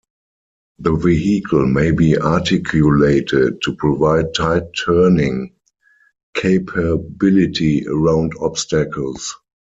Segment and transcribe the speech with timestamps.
[0.79, 5.53] The vehicle may be articulated to provide tight turning
[6.33, 9.35] capability around obstacles.